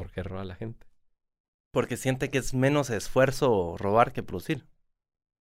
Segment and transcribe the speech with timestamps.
[0.00, 0.86] ¿Por qué roba la gente?
[1.74, 4.66] Porque siente que es menos esfuerzo robar que producir.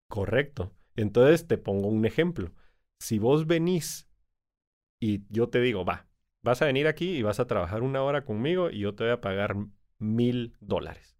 [0.08, 0.74] Correcto.
[0.96, 2.50] Entonces te pongo un ejemplo.
[2.98, 4.08] Si vos venís
[5.00, 6.08] y yo te digo, va,
[6.42, 9.12] vas a venir aquí y vas a trabajar una hora conmigo y yo te voy
[9.12, 9.54] a pagar
[10.00, 11.16] mil dólares.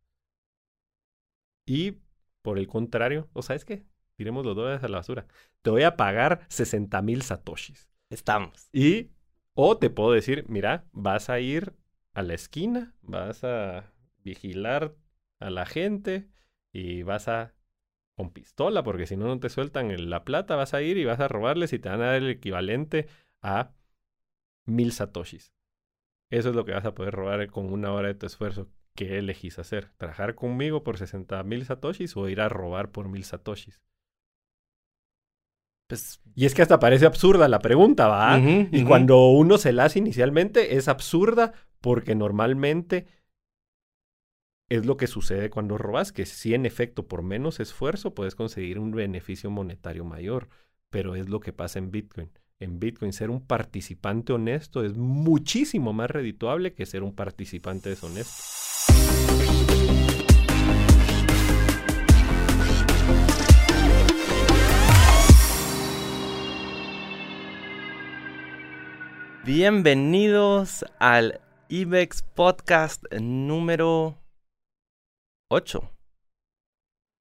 [1.69, 1.99] Y
[2.43, 3.85] por el contrario, ¿o sabes qué?
[4.17, 5.29] Tiremos los dólares a la basura.
[5.63, 7.89] Te voy a pagar 60 mil satoshis.
[8.11, 8.69] Estamos.
[8.73, 9.13] Y,
[9.55, 11.77] o te puedo decir, mira, vas a ir
[12.13, 13.93] a la esquina, vas a
[14.23, 14.95] vigilar
[15.39, 16.29] a la gente
[16.73, 17.55] y vas a
[18.17, 21.21] con pistola, porque si no, no te sueltan la plata, vas a ir y vas
[21.21, 23.09] a robarles y te van a dar el equivalente
[23.41, 23.73] a
[24.67, 25.55] mil satoshis.
[26.29, 28.69] Eso es lo que vas a poder robar con una hora de tu esfuerzo.
[28.95, 29.91] ¿Qué elegís hacer?
[29.97, 33.81] ¿Trabajar conmigo por 60 mil satoshis o ir a robar por mil satoshis?
[35.87, 38.39] Pues, y es que hasta parece absurda la pregunta, ¿va?
[38.39, 43.07] y cuando uno se la hace inicialmente es absurda porque normalmente
[44.69, 48.79] es lo que sucede cuando robas, que sí en efecto por menos esfuerzo puedes conseguir
[48.79, 50.49] un beneficio monetario mayor,
[50.91, 52.31] pero es lo que pasa en Bitcoin.
[52.61, 58.45] En Bitcoin ser un participante honesto es muchísimo más redituable que ser un participante deshonesto.
[69.43, 71.41] Bienvenidos al
[71.73, 74.19] IBEX Podcast número
[75.51, 75.89] 8.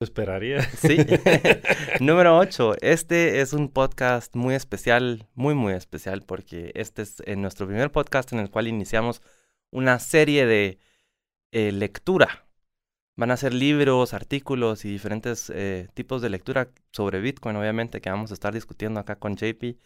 [0.01, 0.63] Esperaría.
[0.63, 0.97] Sí.
[1.99, 2.77] Número 8.
[2.81, 7.91] Este es un podcast muy especial, muy, muy especial, porque este es eh, nuestro primer
[7.91, 9.21] podcast en el cual iniciamos
[9.69, 10.79] una serie de
[11.51, 12.47] eh, lectura.
[13.17, 18.09] Van a ser libros, artículos y diferentes eh, tipos de lectura sobre Bitcoin, obviamente, que
[18.09, 19.77] vamos a estar discutiendo acá con JP.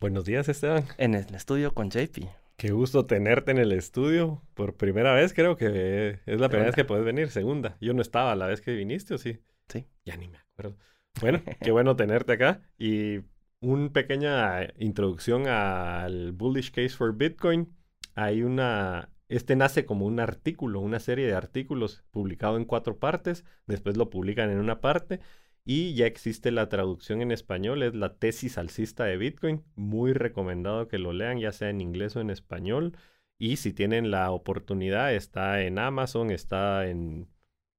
[0.00, 0.84] Buenos días, Esteban.
[0.98, 2.24] En el estudio con JP.
[2.56, 4.42] Qué gusto tenerte en el estudio.
[4.54, 7.30] Por primera vez, creo que es la primera vez que puedes venir.
[7.30, 7.76] Segunda.
[7.80, 9.38] Yo no estaba la vez que viniste, ¿o sí?
[9.68, 9.86] Sí.
[10.04, 10.76] Ya ni me acuerdo.
[11.20, 12.62] Bueno, qué bueno tenerte acá.
[12.78, 13.20] Y
[13.60, 17.72] una pequeña introducción al Bullish Case for Bitcoin.
[18.14, 19.10] Hay una.
[19.30, 23.44] Este nace como un artículo, una serie de artículos publicado en cuatro partes.
[23.66, 25.20] Después lo publican en una parte
[25.64, 29.62] y ya existe la traducción en español, es la tesis alcista de Bitcoin.
[29.76, 32.96] Muy recomendado que lo lean, ya sea en inglés o en español.
[33.38, 37.28] Y si tienen la oportunidad, está en Amazon, está en...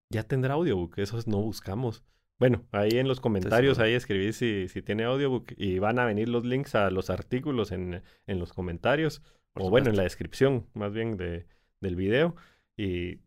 [0.09, 2.01] Ya tendrá audiobook, esos no buscamos.
[2.39, 6.29] Bueno, ahí en los comentarios, ahí escribí si, si tiene audiobook y van a venir
[6.29, 9.21] los links a los artículos en, en los comentarios,
[9.55, 11.45] o bueno, en la descripción más bien de,
[11.81, 12.35] del video.
[12.77, 13.19] Y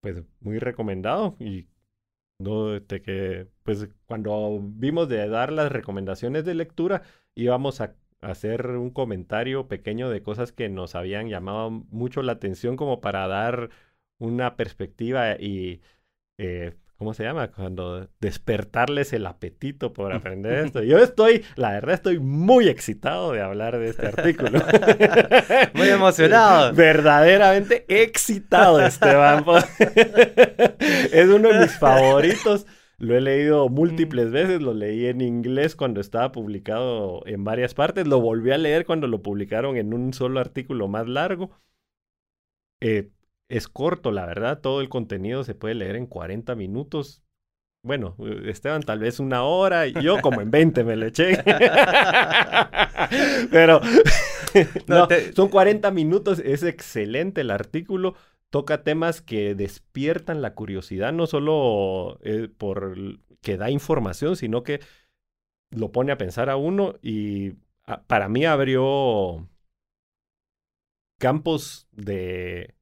[0.00, 1.66] pues muy recomendado y
[2.38, 7.02] no, de que, pues cuando vimos de dar las recomendaciones de lectura,
[7.34, 12.76] íbamos a hacer un comentario pequeño de cosas que nos habían llamado mucho la atención
[12.76, 13.70] como para dar
[14.18, 15.82] una perspectiva y
[16.38, 17.50] eh, ¿cómo se llama?
[17.50, 20.82] Cuando despertarles el apetito por aprender esto.
[20.82, 24.60] Yo estoy, la verdad, estoy muy excitado de hablar de este artículo.
[25.74, 26.72] muy emocionado.
[26.74, 29.44] Verdaderamente excitado, Esteban.
[31.12, 32.66] es uno de mis favoritos.
[32.98, 38.06] Lo he leído múltiples veces, lo leí en inglés cuando estaba publicado en varias partes,
[38.06, 41.50] lo volví a leer cuando lo publicaron en un solo artículo más largo.
[42.80, 43.10] Eh,
[43.48, 47.22] es corto, la verdad, todo el contenido se puede leer en 40 minutos.
[47.82, 51.42] Bueno, Esteban tal vez una hora y yo como en 20 me le eché.
[53.50, 53.80] Pero
[54.86, 58.14] no, son 40 minutos, es excelente el artículo.
[58.50, 62.96] Toca temas que despiertan la curiosidad, no solo eh, por
[63.42, 64.80] que da información, sino que
[65.70, 67.54] lo pone a pensar a uno y
[68.06, 69.46] para mí abrió
[71.18, 72.73] campos de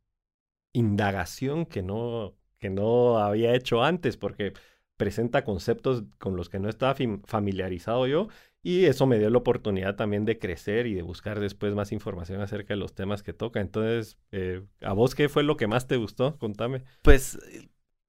[0.72, 4.52] indagación que no, que no había hecho antes, porque
[4.96, 8.28] presenta conceptos con los que no estaba familiarizado yo
[8.64, 12.40] y eso me dio la oportunidad también de crecer y de buscar después más información
[12.40, 13.60] acerca de los temas que toca.
[13.60, 16.38] Entonces, eh, ¿a vos qué fue lo que más te gustó?
[16.38, 16.84] Contame.
[17.02, 17.38] Pues...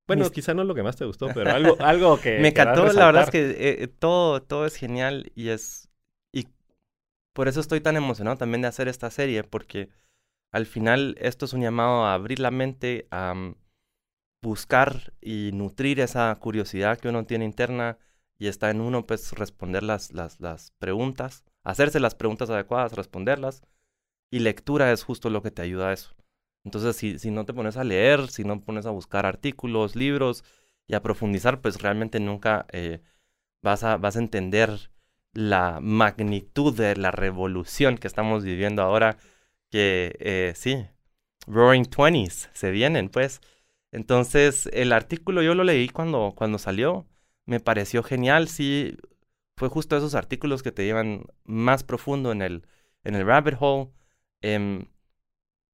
[0.06, 2.38] Bueno, quizá no lo que más te gustó, pero algo, algo que...
[2.40, 5.90] me encantó, la verdad es que eh, todo, todo es genial y es...
[6.32, 6.50] Y
[7.32, 9.90] por eso estoy tan emocionado también de hacer esta serie, porque
[10.54, 13.56] al final esto es un llamado a abrir la mente, a mm,
[14.42, 17.98] buscar y nutrir esa curiosidad que uno tiene interna
[18.38, 23.64] y está en uno, pues responder las, las, las preguntas, hacerse las preguntas adecuadas, responderlas.
[24.32, 26.16] Y lectura es justo lo que te ayuda a eso.
[26.64, 30.44] Entonces, si, si no te pones a leer, si no pones a buscar artículos, libros
[30.88, 33.02] y a profundizar, pues realmente nunca eh,
[33.62, 34.92] vas, a, vas a entender
[35.34, 39.18] la magnitud de la revolución que estamos viviendo ahora,
[39.74, 40.86] que eh, sí,
[41.48, 43.42] Roaring Twenties se vienen, pues.
[43.92, 47.08] Entonces, el artículo yo lo leí cuando, cuando salió,
[47.48, 48.96] me pareció genial, sí,
[49.58, 52.68] fue justo esos artículos que te llevan más profundo en el,
[53.04, 53.90] en el rabbit hole.
[54.42, 54.86] Em,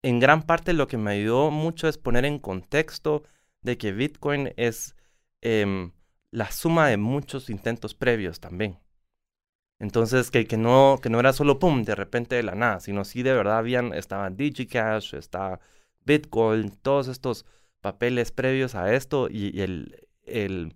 [0.01, 3.23] en gran parte lo que me ayudó mucho es poner en contexto
[3.61, 4.95] de que Bitcoin es
[5.41, 5.91] em,
[6.31, 8.79] la suma de muchos intentos previos también.
[9.79, 13.05] Entonces, que, que, no, que no era solo pum, de repente de la nada, sino
[13.05, 15.59] sí de verdad habían, estaba DigiCash, está
[16.05, 17.45] Bitcoin, todos estos
[17.81, 20.75] papeles previos a esto y, el, el,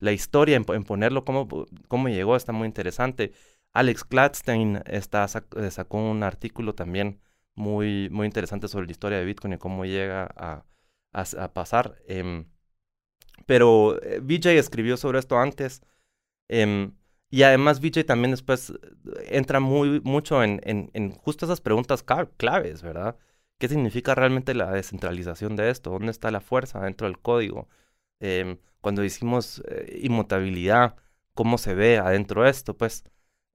[0.00, 1.48] la historia en, ponerlo, cómo,
[1.88, 3.32] cómo llegó, está muy interesante.
[3.72, 5.26] Alex Gladstein está,
[5.56, 7.20] eh, sacó un artículo también
[7.54, 10.64] muy, muy interesante sobre la historia de Bitcoin y cómo llega a,
[11.12, 11.96] a, pasar.
[12.08, 12.44] Eh,
[13.46, 15.82] pero eh, VJ escribió sobre esto antes.
[16.48, 16.90] Eh,
[17.30, 18.72] y además VJ también después
[19.28, 22.04] entra muy, mucho en, en, en justo esas preguntas
[22.36, 23.16] claves, ¿verdad?
[23.58, 25.90] ¿Qué significa realmente la descentralización de esto?
[25.90, 27.68] ¿Dónde está la fuerza dentro del código?
[28.20, 30.96] Eh, cuando decimos eh, inmutabilidad,
[31.34, 32.76] ¿cómo se ve adentro de esto?
[32.76, 33.04] Pues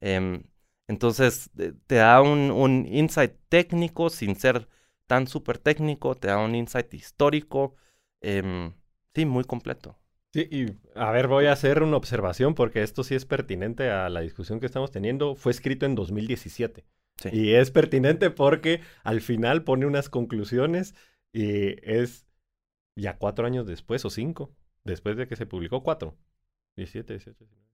[0.02, 0.44] em,
[0.88, 1.50] entonces
[1.88, 4.70] te da un, un, insight técnico sin ser
[5.08, 7.76] tan súper técnico, te da un insight histórico,
[8.22, 8.74] em,
[9.14, 9.98] sí, muy completo.
[10.36, 10.66] Sí, y
[10.96, 14.60] a ver, voy a hacer una observación porque esto sí es pertinente a la discusión
[14.60, 15.36] que estamos teniendo.
[15.36, 16.84] Fue escrito en 2017.
[17.16, 17.30] Sí.
[17.32, 20.94] Y es pertinente porque al final pone unas conclusiones
[21.32, 22.28] y es
[22.98, 24.54] ya cuatro años después o cinco,
[24.84, 26.18] después de que se publicó cuatro.
[26.76, 27.68] 17, 18, 19.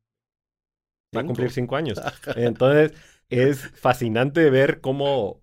[1.18, 2.00] Va a cumplir cinco años.
[2.36, 2.94] Entonces,
[3.30, 5.42] es fascinante ver cómo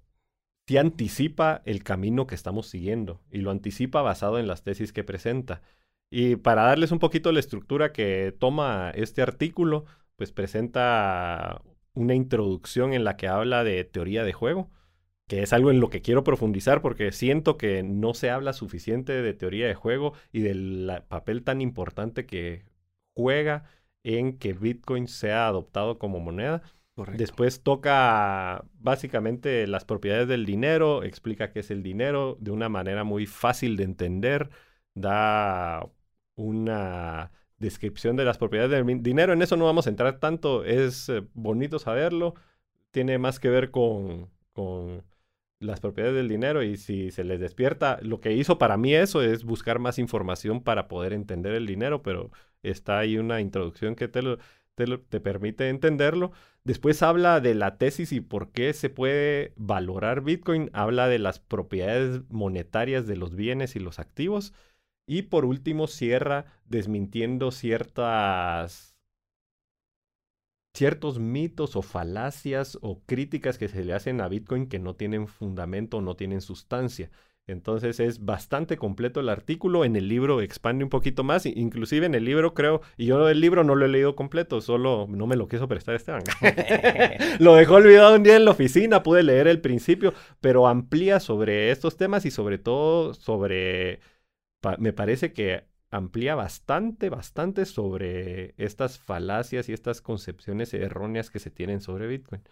[0.66, 5.02] te anticipa el camino que estamos siguiendo y lo anticipa basado en las tesis que
[5.02, 5.62] presenta.
[6.10, 9.84] Y para darles un poquito la estructura que toma este artículo,
[10.16, 11.62] pues presenta
[11.94, 14.70] una introducción en la que habla de teoría de juego,
[15.26, 19.20] que es algo en lo que quiero profundizar porque siento que no se habla suficiente
[19.20, 22.64] de teoría de juego y del papel tan importante que
[23.14, 23.64] juega
[24.02, 26.62] en que Bitcoin sea adoptado como moneda.
[26.94, 27.18] Correcto.
[27.18, 33.04] Después toca básicamente las propiedades del dinero, explica qué es el dinero de una manera
[33.04, 34.50] muy fácil de entender,
[34.94, 35.88] da
[36.38, 39.32] una descripción de las propiedades del dinero.
[39.32, 42.34] En eso no vamos a entrar tanto, es eh, bonito saberlo,
[42.90, 45.04] tiene más que ver con, con
[45.60, 49.22] las propiedades del dinero y si se les despierta, lo que hizo para mí eso
[49.22, 52.30] es buscar más información para poder entender el dinero, pero
[52.62, 54.22] está ahí una introducción que te,
[54.76, 56.30] te, te permite entenderlo.
[56.62, 61.40] Después habla de la tesis y por qué se puede valorar Bitcoin, habla de las
[61.40, 64.52] propiedades monetarias de los bienes y los activos.
[65.08, 68.94] Y por último cierra desmintiendo ciertas
[70.74, 75.26] ciertos mitos o falacias o críticas que se le hacen a Bitcoin que no tienen
[75.26, 77.10] fundamento, no tienen sustancia.
[77.48, 79.84] Entonces es bastante completo el artículo.
[79.86, 81.46] En el libro expande un poquito más.
[81.46, 85.06] Inclusive en el libro creo, y yo el libro no lo he leído completo, solo
[85.08, 86.22] no me lo quiso prestar Esteban.
[87.38, 90.12] lo dejó olvidado un día en la oficina, pude leer el principio,
[90.42, 94.00] pero amplía sobre estos temas y sobre todo sobre,
[94.78, 101.50] me parece que amplía bastante, bastante sobre estas falacias y estas concepciones erróneas que se
[101.50, 102.42] tienen sobre Bitcoin.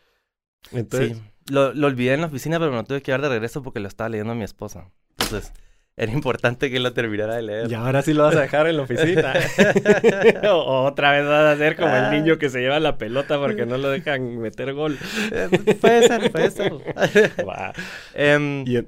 [0.73, 1.23] Entonces, sí,
[1.53, 3.81] lo, lo olvidé en la oficina, pero me lo tuve que dar de regreso porque
[3.81, 4.91] lo estaba leyendo a mi esposa.
[5.19, 5.53] Entonces,
[5.99, 7.71] era importante que lo terminara de leer.
[7.71, 9.33] Y ahora sí lo vas a dejar en la oficina.
[10.53, 13.65] o, otra vez vas a ser como el niño que se lleva la pelota porque
[13.65, 14.99] no lo dejan meter gol.
[15.33, 15.49] Eh,
[15.81, 16.73] puede ser, puede ser.
[18.37, 18.87] um, y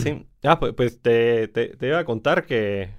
[0.00, 0.26] sí.
[0.44, 2.90] Ah, pues, pues te, te, te, iba a contar que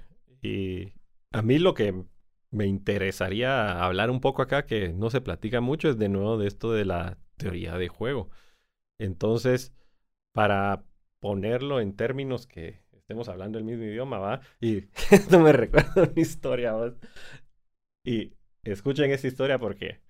[0.42, 0.92] y
[1.32, 2.04] a mí lo que
[2.50, 6.48] me interesaría hablar un poco acá, que no se platica mucho, es de nuevo de
[6.48, 8.30] esto de la teoría de juego.
[8.98, 9.72] Entonces,
[10.32, 10.84] para
[11.20, 14.40] ponerlo en términos que estemos hablando el mismo idioma, ¿va?
[14.60, 16.74] Y esto me recuerda una historia.
[18.04, 20.00] Y escuchen esta historia porque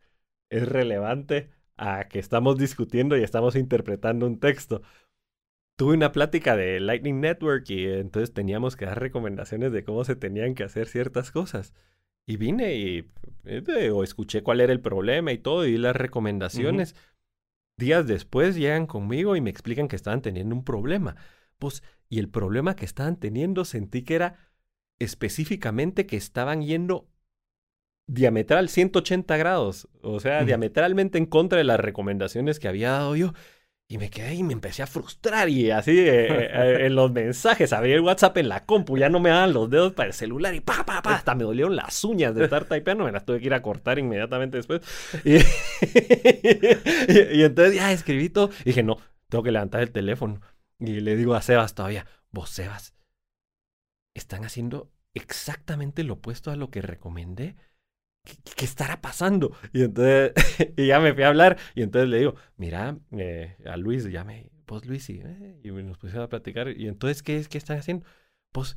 [0.51, 4.83] es relevante a que estamos discutiendo y estamos interpretando un texto
[5.81, 10.15] tuve una plática de Lightning Network y entonces teníamos que dar recomendaciones de cómo se
[10.15, 11.73] tenían que hacer ciertas cosas.
[12.27, 13.11] Y vine y
[13.47, 16.97] eh, o escuché cuál era el problema y todo y las recomendaciones.
[17.79, 21.17] días después llegan conmigo y me explican que estaban teniendo un problema.
[21.59, 24.51] Pues, y el problema que estaban teniendo sentí que era
[24.99, 27.09] específicamente que estaban yendo
[28.07, 33.33] diametral 180 grados, o sea, diametralmente en contra de las recomendaciones que había dado yo.
[33.91, 37.73] Y me quedé y me empecé a frustrar y así eh, eh, en los mensajes,
[37.73, 40.55] abrí el WhatsApp en la compu, ya no me daban los dedos para el celular
[40.55, 43.47] y pa, pa, hasta me dolieron las uñas de estar typeando, me las tuve que
[43.47, 44.81] ir a cortar inmediatamente después.
[45.25, 45.39] Y,
[47.43, 48.97] entonces ya escribí todo dije, no,
[49.29, 50.41] tengo que levantar el teléfono.
[50.79, 52.95] Y le digo a Sebas todavía, vos Sebas,
[54.15, 57.57] están haciendo exactamente lo opuesto a lo que recomendé.
[58.25, 59.53] ¿Qué, estará pasando?
[59.73, 60.33] Y entonces,
[60.77, 64.25] y ya me fui a hablar, y entonces le digo, mira, eh, a Luis, ya
[64.25, 67.79] me, pues Luis, y, eh", y nos pusimos a platicar, y entonces, ¿qué, qué están
[67.79, 68.07] haciendo?
[68.53, 68.77] Pues,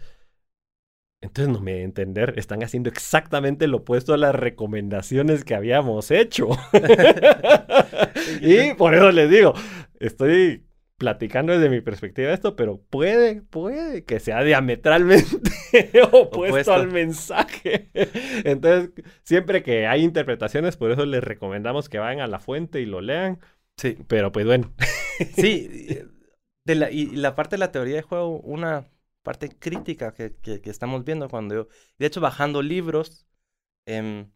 [1.22, 6.50] entonces no me entender, están haciendo exactamente lo opuesto a las recomendaciones que habíamos hecho.
[8.42, 9.54] y por eso les digo,
[10.00, 10.66] estoy
[10.98, 17.90] platicando desde mi perspectiva esto, pero puede, puede que sea diametralmente opuesto, al mensaje.
[18.44, 18.92] Entonces,
[19.24, 23.02] siempre que hay interpretaciones, por eso les recomendamos que vayan a la fuente y lo
[23.02, 23.40] lean.
[23.78, 23.98] Sí.
[24.08, 24.72] Pero pues bueno.
[25.36, 26.00] sí,
[26.66, 28.88] de la, y la parte de la teoría de juego, una
[29.24, 33.26] parte crítica que, que, estamos viendo cuando yo, de hecho, bajando libros,
[33.86, 34.32] em,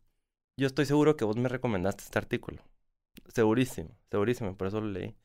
[0.57, 2.63] yo estoy seguro que vos me recomendaste este artículo.
[3.29, 5.15] Segurísimo, segurísimo, por eso lo leí.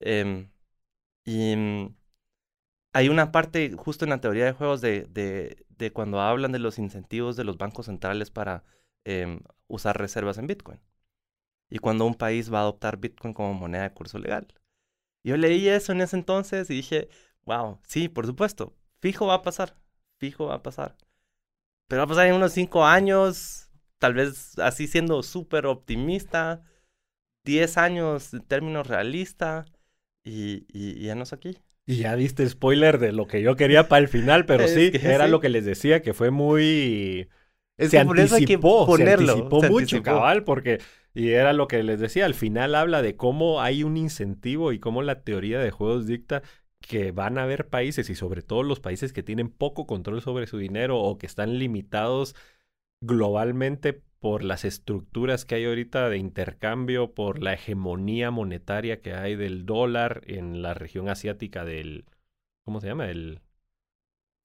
[0.00, 0.48] Eh,
[1.24, 1.94] y mm,
[2.92, 6.58] hay una parte justo en la teoría de juegos de, de, de cuando hablan de
[6.58, 8.64] los incentivos de los bancos centrales para
[9.04, 10.80] em, usar reservas en Bitcoin.
[11.70, 14.48] Y cuando un país va a adoptar Bitcoin como moneda de curso legal.
[15.24, 17.08] Yo leí eso en ese entonces y dije,
[17.44, 19.76] wow, sí, por supuesto, fijo va a pasar,
[20.18, 20.96] fijo va a pasar.
[21.88, 26.62] Pero va a pasar en unos cinco años, tal vez así siendo súper optimista,
[27.44, 29.72] diez años en términos realistas.
[30.24, 31.56] Y, y, ya no es aquí.
[31.86, 35.28] Y ya diste spoiler de lo que yo quería para el final, pero sí, era
[35.28, 37.28] lo que les decía, que fue muy...
[37.78, 40.80] se, anticipó, ponerlo, se anticipó, mucho, cabal, porque...
[41.12, 44.78] Y era lo que les decía, al final habla de cómo hay un incentivo y
[44.78, 46.42] cómo la teoría de juegos dicta
[46.80, 50.46] que van a haber países y sobre todo los países que tienen poco control sobre
[50.46, 52.36] su dinero o que están limitados
[53.00, 59.34] globalmente por las estructuras que hay ahorita de intercambio, por la hegemonía monetaria que hay
[59.34, 62.04] del dólar en la región asiática del,
[62.64, 63.10] ¿cómo se llama?
[63.10, 63.40] El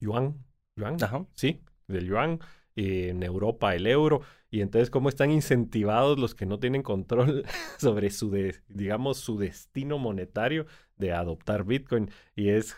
[0.00, 0.44] yuan,
[0.76, 0.96] yuan,
[1.34, 2.40] sí, del yuan,
[2.74, 7.44] en Europa el euro, y entonces cómo están incentivados los que no tienen control
[7.78, 8.30] sobre su,
[8.68, 10.66] digamos, su destino monetario
[10.96, 12.76] de adoptar Bitcoin, y es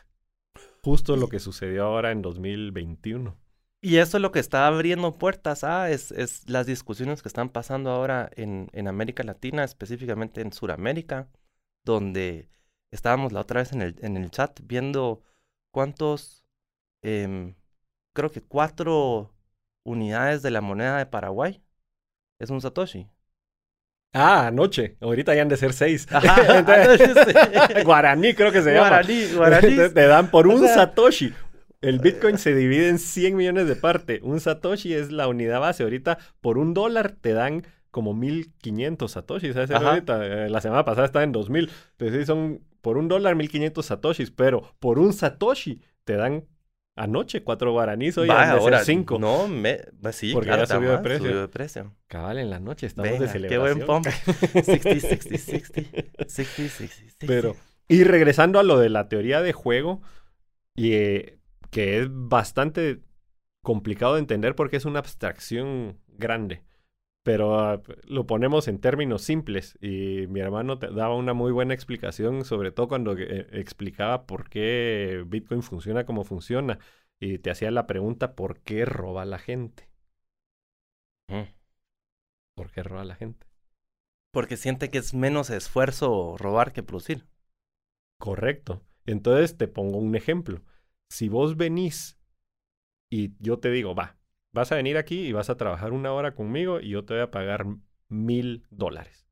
[0.82, 3.36] justo lo que sucedió ahora en 2021.
[3.80, 7.48] Y eso es lo que está abriendo puertas a es, es las discusiones que están
[7.48, 11.28] pasando ahora en, en América Latina, específicamente en Sudamérica,
[11.84, 12.48] donde
[12.90, 15.22] estábamos la otra vez en el, en el chat viendo
[15.70, 16.44] cuántos,
[17.02, 17.54] em,
[18.14, 19.32] creo que cuatro
[19.84, 21.62] unidades de la moneda de Paraguay
[22.40, 23.08] es un Satoshi.
[24.12, 24.96] Ah, anoche.
[25.00, 26.08] Ahorita ya han de ser seis.
[26.10, 26.62] Ajá,
[27.84, 28.88] guaraní creo que se llama.
[28.88, 29.76] Guaraní, guaraní.
[29.76, 31.32] te dan por un Satoshi
[31.80, 34.20] el Bitcoin se divide en 100 millones de parte.
[34.22, 35.82] Un Satoshi es la unidad base.
[35.82, 39.54] Ahorita por un dólar te dan como 1500 Satoshis.
[39.54, 39.70] ¿sabes?
[39.70, 41.70] Ahorita, eh, la semana pasada estaba en 2000.
[41.98, 44.30] Entonces son por un dólar 1500 Satoshis.
[44.30, 46.44] Pero por un Satoshi te dan
[46.98, 48.18] anoche cuatro guaraníes.
[48.18, 49.18] Hoy ahora cinco.
[49.18, 51.26] No, me, pues sí, porque ya subió de precio.
[51.26, 51.94] Subió de precio.
[52.08, 53.48] Cabal, en la noche estamos de celebración.
[53.48, 54.06] Qué buen pump.
[54.06, 56.26] 60, 60, 60.
[56.26, 57.56] 60, 60, Pero,
[57.86, 60.02] y regresando a lo de la teoría de juego,
[60.74, 61.37] y eh,
[61.70, 63.00] que es bastante
[63.62, 66.62] complicado de entender porque es una abstracción grande.
[67.22, 72.44] Pero ah, lo ponemos en términos simples y mi hermano daba una muy buena explicación,
[72.44, 76.78] sobre todo cuando eh, explicaba por qué Bitcoin funciona como funciona
[77.20, 79.88] y te hacía la pregunta ¿por qué roba la gente?
[82.54, 83.46] ¿Por qué roba la gente?
[84.32, 87.26] Porque siente que es menos esfuerzo robar que producir.
[88.18, 88.82] Correcto.
[89.04, 90.62] Entonces te pongo un ejemplo
[91.08, 92.18] si vos venís
[93.10, 94.18] y yo te digo, va,
[94.52, 97.22] vas a venir aquí y vas a trabajar una hora conmigo y yo te voy
[97.22, 97.66] a pagar
[98.08, 99.28] mil dólares.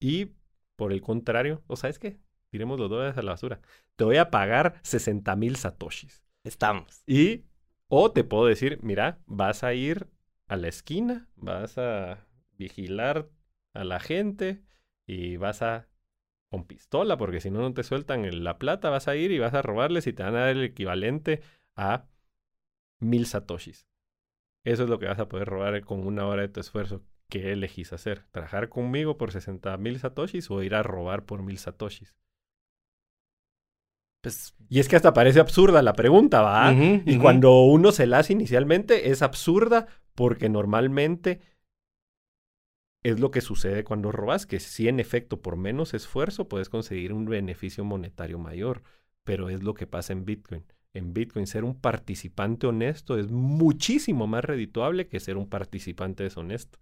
[0.00, 0.32] Y
[0.76, 2.18] por el contrario, ¿o sabes qué?
[2.50, 3.60] Tiremos los dólares a la basura.
[3.96, 6.22] Te voy a pagar 60 mil satoshis.
[6.44, 7.02] Estamos.
[7.06, 7.44] Y,
[7.88, 10.08] o te puedo decir, mira, vas a ir
[10.48, 12.26] a la esquina, vas a
[12.58, 13.30] vigilar
[13.74, 14.62] a la gente
[15.06, 15.88] y vas a
[16.52, 19.54] con pistola, porque si no, no te sueltan la plata, vas a ir y vas
[19.54, 21.40] a robarles y te van a dar el equivalente
[21.76, 22.04] a
[23.00, 23.88] mil satoshis.
[24.62, 27.02] Eso es lo que vas a poder robar con una hora de tu esfuerzo.
[27.32, 28.26] ¿qué elegís hacer?
[28.30, 32.14] ¿Trabajar conmigo por 60 mil satoshis o ir a robar por mil satoshis?
[34.20, 36.74] Pues, Y es que hasta parece absurda la pregunta, ¿va?
[36.74, 41.40] Y cuando uno se la hace inicialmente es absurda porque normalmente
[43.02, 47.12] es lo que sucede cuando robas, que sí en efecto por menos esfuerzo puedes conseguir
[47.12, 48.82] un beneficio monetario mayor,
[49.24, 50.64] pero es lo que pasa en Bitcoin.
[50.94, 56.78] En Bitcoin ser un participante honesto es muchísimo más redituable que ser un participante deshonesto.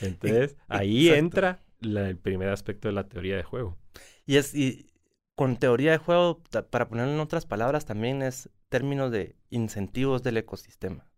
[0.00, 1.10] Entonces ahí Exacto.
[1.10, 3.78] entra la- el primer aspecto de la teoría de juego.
[4.26, 4.92] Y es, y
[5.34, 10.36] con teoría de juego, para ponerlo en otras palabras, también es términos de incentivos del
[10.38, 11.10] ecosistema.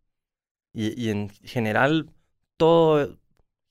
[0.72, 2.12] Y, y en general,
[2.56, 3.18] todo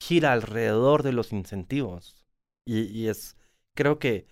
[0.02, 2.26] gira alrededor de los incentivos.
[2.66, 3.38] Y, es,
[3.76, 4.26] creo que,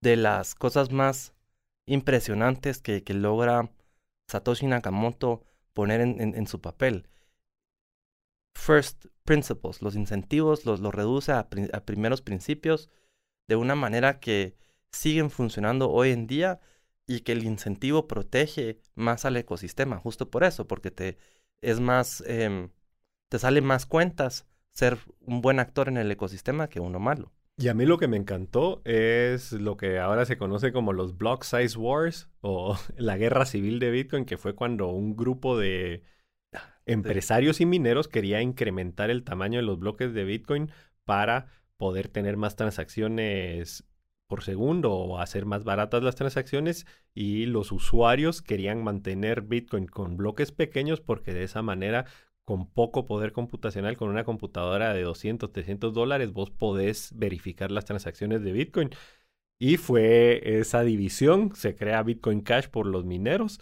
[0.00, 1.34] de las cosas más
[1.86, 3.72] impresionantes que, logra
[4.28, 5.42] Satoshi Nakamoto
[5.74, 7.08] poner en, su papel.
[8.54, 12.88] First principles, los incentivos los, reduce a, pri- a primeros principios
[13.48, 14.56] de una manera que
[14.92, 16.60] siguen funcionando hoy en día
[17.08, 21.18] y que el incentivo protege más al ecosistema, justo por eso, porque te
[21.60, 22.70] es más, em,
[23.28, 27.32] te sale más cuentas ser un buen actor en el ecosistema que uno malo.
[27.56, 31.16] Y a mí lo que me encantó es lo que ahora se conoce como los
[31.16, 36.02] Block Size Wars o la guerra civil de Bitcoin, que fue cuando un grupo de
[36.84, 40.70] empresarios y mineros quería incrementar el tamaño de los bloques de Bitcoin
[41.04, 41.46] para
[41.78, 43.84] poder tener más transacciones
[44.26, 50.18] por segundo o hacer más baratas las transacciones y los usuarios querían mantener Bitcoin con
[50.18, 52.04] bloques pequeños porque de esa manera
[52.46, 57.84] con poco poder computacional, con una computadora de 200, 300 dólares, vos podés verificar las
[57.84, 58.90] transacciones de Bitcoin.
[59.58, 63.58] Y fue esa división, se crea Bitcoin Cash por los mineros,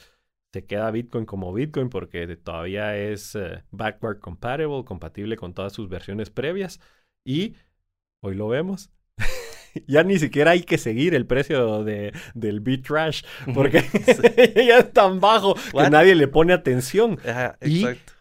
[0.53, 5.89] se queda Bitcoin como Bitcoin porque todavía es eh, backward compatible, compatible con todas sus
[5.89, 6.79] versiones previas.
[7.25, 7.57] Y
[8.23, 8.91] hoy lo vemos.
[9.87, 13.23] ya ni siquiera hay que seguir el precio de, del Bitrash
[13.55, 13.83] porque
[14.67, 15.91] ya es tan bajo que What?
[15.91, 17.19] nadie le pone atención.
[17.27, 18.14] Ajá, Y- exacto.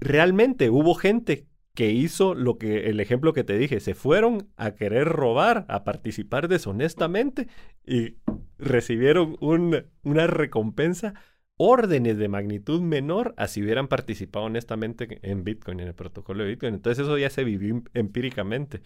[0.00, 4.72] Realmente hubo gente que hizo lo que el ejemplo que te dije, se fueron a
[4.74, 7.48] querer robar, a participar deshonestamente
[7.86, 8.16] y
[8.58, 11.14] recibieron un- una recompensa
[11.56, 16.50] órdenes de magnitud menor a si hubieran participado honestamente en Bitcoin, en el protocolo de
[16.50, 16.74] Bitcoin.
[16.74, 18.82] Entonces eso ya se vivió em- empíricamente.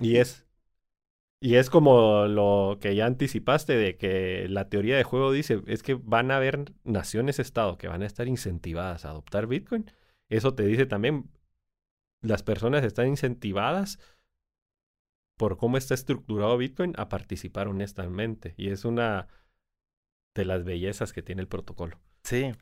[0.00, 0.46] Y es,
[1.40, 5.82] y es como lo que ya anticipaste de que la teoría de juego dice, es
[5.82, 9.90] que van a haber naciones-estado que van a estar incentivadas a adoptar Bitcoin.
[10.28, 11.30] Eso te dice también,
[12.20, 13.98] las personas están incentivadas
[15.36, 18.54] por cómo está estructurado Bitcoin a participar honestamente.
[18.56, 19.28] Y es una
[20.34, 22.00] de las bellezas que tiene el protocolo.
[22.22, 22.52] Sí.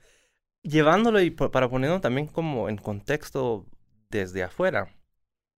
[0.62, 3.66] Llevándolo y para ponerlo también como en contexto
[4.10, 4.94] desde afuera,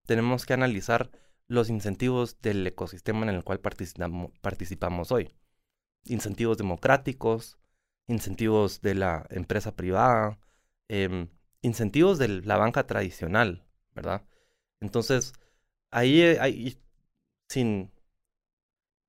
[0.06, 1.12] tenemos que analizar
[1.48, 5.34] los incentivos del ecosistema en el cual participamo- participamos hoy.
[6.06, 7.60] Incentivos democráticos,
[8.08, 10.40] incentivos de la empresa privada,
[10.88, 11.30] em,
[11.66, 14.24] incentivos de la banca tradicional, ¿verdad?
[14.80, 15.34] Entonces,
[15.92, 16.78] ahí, eh, ahí
[17.50, 17.92] sin...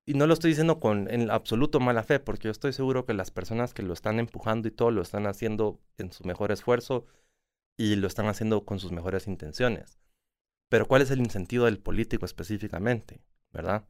[0.05, 3.13] Y no lo estoy diciendo con en absoluto mala fe, porque yo estoy seguro que
[3.13, 7.05] las personas que lo están empujando y todo lo están haciendo en su mejor esfuerzo
[7.77, 9.99] y lo están haciendo con sus mejores intenciones.
[10.69, 13.21] Pero ¿cuál es el incentivo del político específicamente?
[13.51, 13.85] ¿Verdad?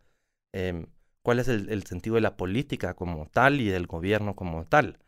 [0.53, 0.87] Em,
[1.21, 4.99] ¿Cuál es el, el sentido de la política como tal y del gobierno como tal?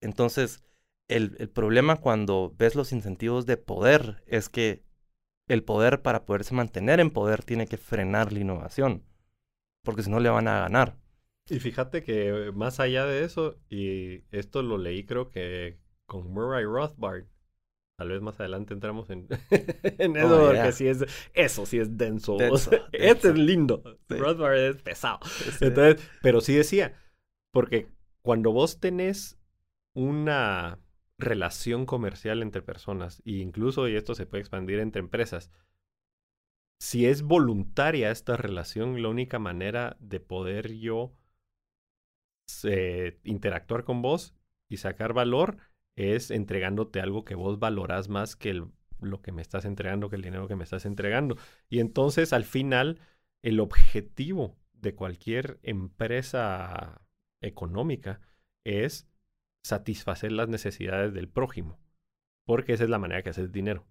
[0.00, 0.62] Entonces,
[1.16, 4.84] el, el problema cuando ves los incentivos de poder es que
[5.48, 9.04] el poder para poderse mantener en poder tiene que frenar la innovación,
[9.84, 10.96] porque si no le van a ganar.
[11.48, 16.32] Y fíjate que eh, más allá de eso, y esto lo leí creo que con
[16.32, 17.24] Murray Rothbard,
[17.98, 20.72] tal vez más adelante entramos en, en eso, Oh, porque yeah.
[20.72, 22.36] sí es, eso sí es denso.
[22.36, 23.82] Denso, este es lindo.
[24.08, 24.14] Sí.
[24.16, 25.18] Rothbard es pesado.
[25.60, 26.94] Entonces, pero sí decía,
[27.52, 27.88] porque
[28.22, 29.38] cuando vos tenés
[29.94, 30.78] una
[31.22, 35.50] relación comercial entre personas, e incluso, y esto se puede expandir entre empresas,
[36.78, 41.14] si es voluntaria esta relación, la única manera de poder yo
[42.64, 44.34] eh, interactuar con vos
[44.68, 45.58] y sacar valor
[45.94, 48.64] es entregándote algo que vos valorás más que
[49.00, 51.36] lo que me estás entregando, que el dinero que me estás entregando.
[51.68, 52.98] Y entonces, al final,
[53.42, 57.02] el objetivo de cualquier empresa
[57.40, 58.20] económica
[58.64, 59.08] es
[59.62, 61.78] satisfacer las necesidades del prójimo,
[62.44, 63.86] porque esa es la manera que haces dinero.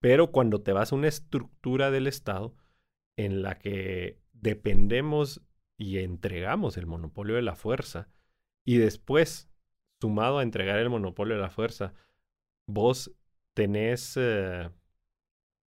[0.00, 2.54] Pero cuando te vas a una estructura del Estado
[3.16, 5.42] en la que dependemos
[5.76, 8.08] y entregamos el monopolio de la fuerza,
[8.64, 9.50] y después,
[10.00, 11.94] sumado a entregar el monopolio de la fuerza,
[12.66, 13.12] vos
[13.54, 14.70] tenés eh,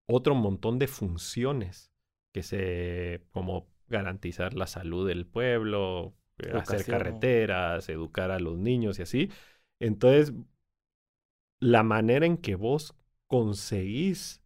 [0.07, 1.91] otro montón de funciones
[2.33, 8.99] que se, como garantizar la salud del pueblo, eh, hacer carreteras, educar a los niños
[8.99, 9.31] y así.
[9.79, 10.33] Entonces,
[11.59, 12.95] la manera en que vos
[13.27, 14.41] conseguís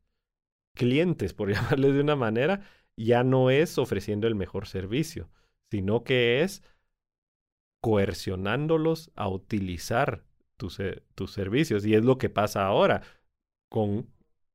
[0.75, 2.61] clientes, por llamarles de una manera,
[2.97, 5.29] ya no es ofreciendo el mejor servicio,
[5.71, 6.63] sino que es
[7.81, 10.23] coercionándolos a utilizar
[10.57, 11.85] tus, se- tus servicios.
[11.85, 13.01] Y es lo que pasa ahora
[13.69, 14.09] con,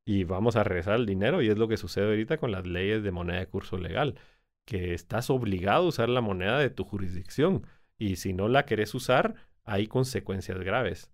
[0.07, 3.03] y vamos a regresar al dinero, y es lo que sucede ahorita con las leyes
[3.03, 4.19] de moneda de curso legal,
[4.65, 7.67] que estás obligado a usar la moneda de tu jurisdicción.
[7.99, 11.11] Y si no la querés usar, hay consecuencias graves.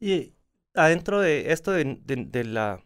[0.00, 0.34] Y
[0.74, 2.82] adentro de esto de, la...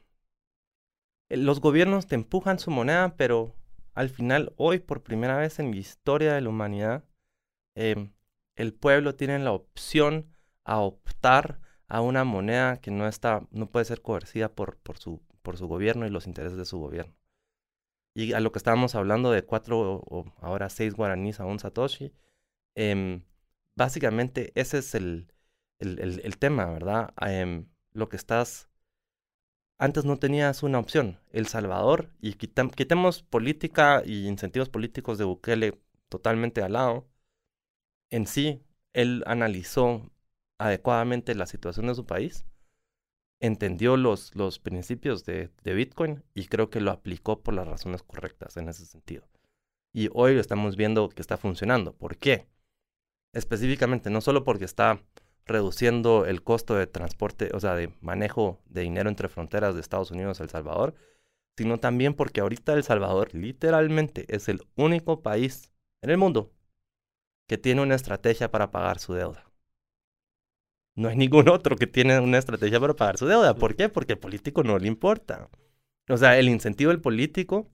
[1.29, 3.55] eh, Los gobiernos te empujan su moneda, pero
[3.95, 7.05] al final, hoy, por primera vez en la historia de la humanidad,
[7.77, 8.13] em,
[8.57, 10.29] el pueblo tiene la opción
[10.65, 15.23] a optar a una moneda que no está, no puede ser coercida por, por su,
[15.43, 17.15] por su gobierno y los intereses de su gobierno.
[18.15, 22.13] Y a lo que estábamos hablando de cuatro o, ahora seis guaraníes a un satoshi,
[22.77, 23.25] em,
[23.77, 25.33] básicamente ese es el,
[25.81, 27.15] el, el- tema, ¿verdad?
[27.23, 28.69] Em, lo que estás...
[29.79, 35.25] Antes no tenías una opción, El Salvador, y quitam- quitemos política y incentivos políticos de
[35.25, 37.09] Bukele totalmente al lado.
[38.11, 40.11] En sí, él analizó
[40.59, 42.45] adecuadamente la situación de su país,
[43.41, 48.03] entendió los, los principios de, de Bitcoin y creo que lo aplicó por las razones
[48.03, 49.27] correctas en ese sentido.
[49.93, 51.95] Y hoy estamos viendo que está funcionando.
[51.95, 52.47] ¿Por qué?
[53.33, 55.03] Específicamente, no solo porque está
[55.47, 60.11] reduciendo el costo de transporte, o sea, de manejo de dinero entre fronteras de Estados
[60.11, 60.95] Unidos a El Salvador,
[61.57, 65.73] sino también porque ahorita El Salvador literalmente es el único país
[66.03, 66.53] en el mundo
[67.49, 69.50] que tiene una estrategia para pagar su deuda.
[70.97, 73.55] No hay ningún otro que tiene una estrategia para pagar su deuda.
[73.55, 73.89] ¿Por qué?
[73.89, 75.49] Porque al político no le importa.
[76.09, 77.71] O sea, el incentivo del político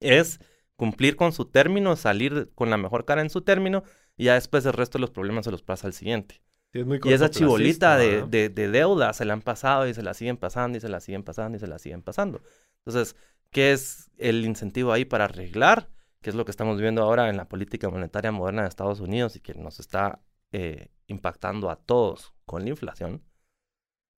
[0.00, 0.40] es
[0.76, 3.82] cumplir con su término, salir con la mejor cara en su término
[4.16, 6.42] y ya después el resto de los problemas se los pasa al siguiente.
[6.72, 9.94] Sí, es muy Y esa chibolita de, de, de deuda se la han pasado y
[9.94, 12.42] se la siguen pasando y se la siguen pasando y se la siguen pasando.
[12.84, 13.16] Entonces,
[13.50, 15.88] ¿qué es el incentivo ahí para arreglar?
[16.20, 19.36] Que es lo que estamos viendo ahora en la política monetaria moderna de Estados Unidos
[19.36, 20.20] y que nos está
[20.54, 23.24] eh, impactando a todos con la inflación.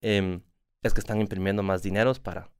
[0.03, 0.43] Em,
[0.83, 2.51] es que están imprimiendo más dineros para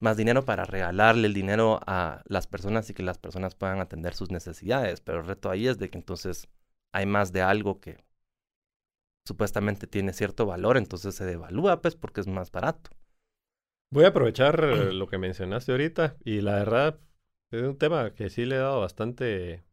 [0.00, 4.14] más dinero para regalarle el dinero a las personas y que las personas puedan atender
[4.14, 5.00] sus necesidades.
[5.00, 6.48] Pero el reto ahí es de que entonces
[6.92, 8.04] hay más de algo que
[9.26, 12.90] supuestamente tiene cierto valor, entonces se devalúa, pues, porque es más barato.
[13.90, 17.00] Voy a aprovechar eh, lo que mencionaste ahorita y la verdad
[17.50, 19.64] es un tema que sí le he dado bastante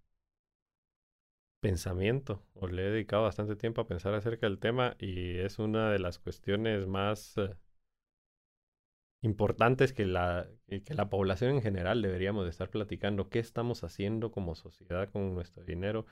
[1.61, 5.91] pensamiento o le he dedicado bastante tiempo a pensar acerca del tema y es una
[5.91, 7.55] de las cuestiones más eh,
[9.21, 13.29] importantes que la, que la población en general deberíamos de estar platicando.
[13.29, 16.05] ¿Qué estamos haciendo como sociedad con nuestro dinero?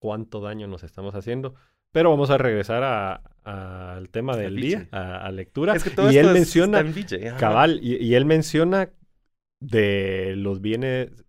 [0.00, 1.54] ¿Cuánto daño nos estamos haciendo?
[1.92, 5.74] Pero vamos a regresar a- al tema del día, a, a lectura.
[5.74, 8.90] Es que todo y esto él es- menciona, está cabal, y, y él menciona
[9.60, 11.24] de los bienes,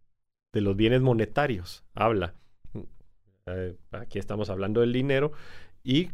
[0.53, 1.85] de los bienes monetarios.
[1.93, 2.33] Habla.
[3.47, 5.31] Eh, aquí estamos hablando del dinero.
[5.83, 6.10] Y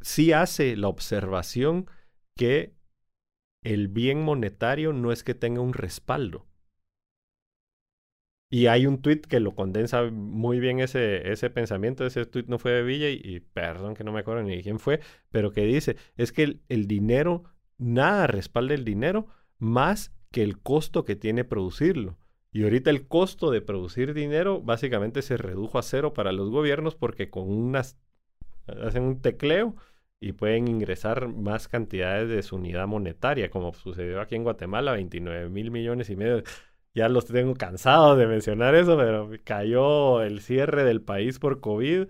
[0.00, 1.88] sí hace la observación
[2.36, 2.74] que
[3.62, 6.46] el bien monetario no es que tenga un respaldo.
[8.50, 12.06] Y hay un tweet que lo condensa muy bien ese, ese pensamiento.
[12.06, 15.00] Ese tweet no fue de Villa y, perdón que no me acuerdo ni quién fue,
[15.30, 17.44] pero que dice, es que el dinero,
[17.78, 19.26] nada respalda el dinero
[19.58, 22.16] más que el costo que tiene producirlo.
[22.54, 26.94] Y ahorita el costo de producir dinero básicamente se redujo a cero para los gobiernos
[26.94, 27.98] porque con unas
[28.80, 29.74] hacen un tecleo
[30.20, 35.48] y pueden ingresar más cantidades de su unidad monetaria, como sucedió aquí en Guatemala, 29
[35.48, 36.44] mil millones y medio.
[36.94, 42.06] Ya los tengo cansados de mencionar eso, pero cayó el cierre del país por COVID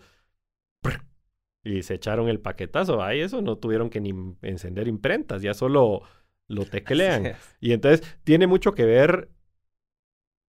[1.64, 3.02] y se echaron el paquetazo.
[3.02, 6.02] Ahí eso no tuvieron que ni encender imprentas, ya solo
[6.48, 7.32] lo teclean.
[7.60, 9.30] Y entonces tiene mucho que ver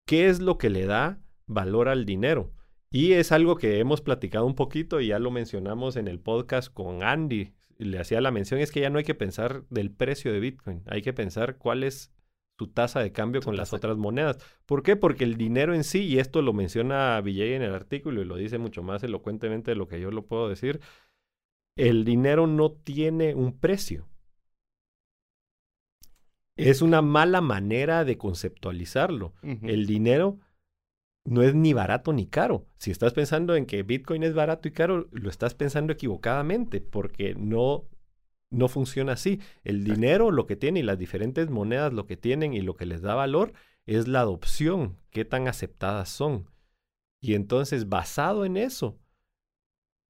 [0.05, 2.51] qué es lo que le da valor al dinero.
[2.91, 6.71] Y es algo que hemos platicado un poquito y ya lo mencionamos en el podcast
[6.71, 7.53] con Andy.
[7.77, 10.81] Le hacía la mención, es que ya no hay que pensar del precio de Bitcoin,
[10.87, 12.13] hay que pensar cuál es
[12.57, 14.37] su tasa de cambio con las otras monedas.
[14.65, 14.95] ¿Por qué?
[14.95, 18.37] Porque el dinero en sí, y esto lo menciona Villay en el artículo y lo
[18.37, 20.79] dice mucho más elocuentemente de lo que yo lo puedo decir,
[21.75, 24.07] el dinero no tiene un precio.
[26.57, 29.33] Es una mala manera de conceptualizarlo.
[29.41, 30.39] El dinero
[31.25, 32.67] no es ni barato ni caro.
[32.77, 37.35] Si estás pensando en que Bitcoin es barato y caro, lo estás pensando equivocadamente porque
[37.35, 37.87] no
[38.51, 39.41] no funciona así.
[39.63, 42.85] El dinero lo que tiene y las diferentes monedas lo que tienen y lo que
[42.85, 43.53] les da valor
[43.85, 46.49] es la adopción, qué tan aceptadas son.
[47.21, 48.99] Y entonces, basado en eso,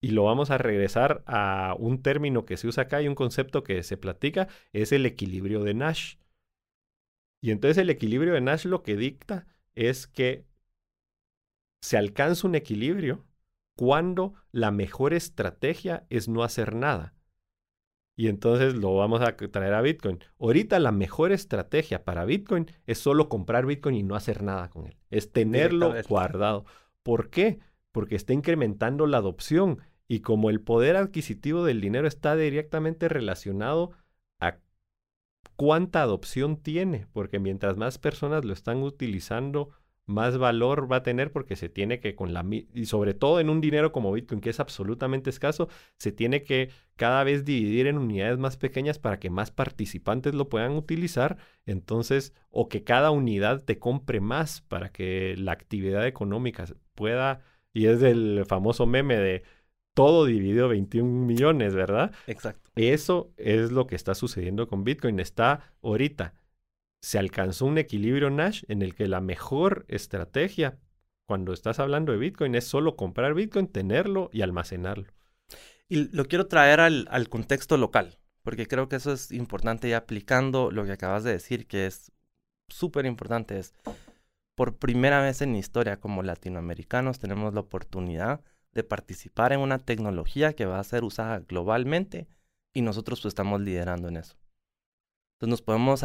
[0.02, 3.64] y lo vamos a regresar a un término que se usa acá y un concepto
[3.64, 6.16] que se platica, es el equilibrio de Nash.
[7.46, 10.48] Y entonces el equilibrio de Nash lo que dicta es que
[11.80, 13.24] se alcanza un equilibrio
[13.78, 17.14] cuando la mejor estrategia es no hacer nada.
[18.16, 20.24] Y entonces lo vamos a traer a Bitcoin.
[20.40, 24.88] Ahorita la mejor estrategia para Bitcoin es solo comprar Bitcoin y no hacer nada con
[24.88, 24.98] él.
[25.12, 26.66] Es tenerlo guardado.
[27.04, 27.60] ¿Por qué?
[27.92, 29.82] Porque está incrementando la adopción.
[30.08, 34.05] Y como el poder adquisitivo del dinero está directamente relacionado a
[35.56, 39.70] cuánta adopción tiene, porque mientras más personas lo están utilizando,
[40.06, 43.50] más valor va a tener porque se tiene que con la y sobre todo en
[43.50, 47.98] un dinero como Bitcoin que es absolutamente escaso, se tiene que cada vez dividir en
[47.98, 53.64] unidades más pequeñas para que más participantes lo puedan utilizar, entonces o que cada unidad
[53.64, 57.42] te compre más para que la actividad económica pueda
[57.74, 59.44] y es el famoso meme de
[59.96, 62.14] todo dividido 21 millones, ¿verdad?
[62.28, 62.70] Exacto.
[62.76, 65.20] Eso es lo que está sucediendo con Bitcoin.
[65.20, 66.36] Está ahorita
[67.06, 70.80] se alcanzó un equilibrio Nash en el que la mejor estrategia
[71.28, 75.06] cuando estás hablando de Bitcoin es solo comprar Bitcoin, tenerlo y almacenarlo.
[75.88, 79.94] Y lo quiero traer al, al contexto local, porque creo que eso es importante y
[79.94, 82.12] aplicando lo que acabas de decir, que es
[82.70, 83.76] súper importante, es
[84.56, 88.42] por primera vez en la historia como latinoamericanos tenemos la oportunidad
[88.76, 92.28] de participar en una tecnología que va a ser usada globalmente
[92.74, 94.36] y nosotros pues, estamos liderando en eso.
[95.36, 96.04] Entonces nos podemos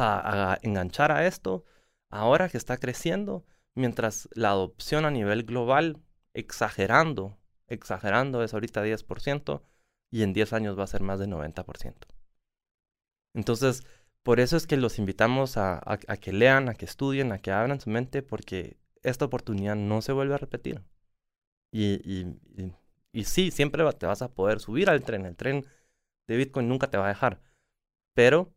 [0.63, 1.65] enganchar a esto
[2.09, 6.01] ahora que está creciendo, mientras la adopción a nivel global,
[6.33, 9.63] exagerando, exagerando es ahorita 10%
[10.11, 11.95] y en 10 años va a ser más de 90%.
[13.35, 13.85] Entonces,
[14.23, 15.81] por eso es que los invitamos a,
[16.21, 20.13] que lean, a que estudien, a que abran su mente, porque esta oportunidad no se
[20.13, 20.83] vuelve a repetir.
[21.73, 22.27] Y,
[23.13, 25.27] y sí, siempre te vas a poder subir al tren.
[25.27, 25.67] El tren
[26.27, 27.41] de Bitcoin nunca te va a dejar.
[28.15, 28.53] Pero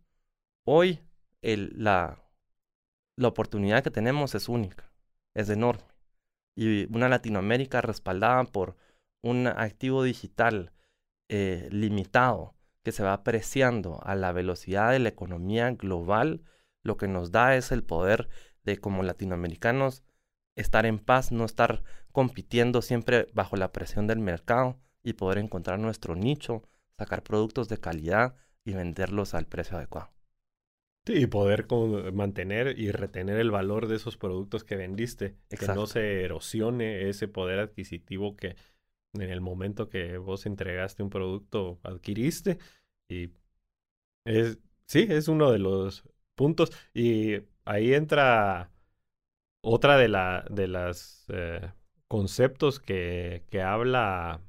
[0.65, 1.02] Hoy
[1.41, 2.23] la,
[3.17, 4.89] la oportunidad que tenemos es única,
[5.34, 5.84] es enorme.
[6.56, 8.78] Y una Latinoamérica respaldada por
[9.21, 10.71] un activo digital
[11.30, 16.43] eh, limitado que se va apreciando a la velocidad de la economía global,
[16.82, 18.30] lo que nos da es el poder
[18.63, 20.04] de como latinoamericanos
[20.56, 25.80] estar en paz, no estar compitiendo siempre bajo la presión del mercado y poder encontrar
[25.80, 26.63] nuestro nicho,
[26.97, 30.13] sacar productos de calidad y venderlos al precio adecuado.
[31.06, 31.67] Sí, y poder
[32.13, 35.36] mantener y retener el valor de esos productos que vendiste.
[35.49, 38.56] Que no se erosione ese poder adquisitivo que
[39.13, 42.58] en el momento que vos entregaste un producto adquiriste.
[43.10, 43.32] Y
[44.23, 46.71] es, sí, es uno de los puntos.
[46.93, 48.71] Y ahí entra
[49.62, 51.69] otra de, la, de las eh,
[52.13, 54.39] conceptos que, que habla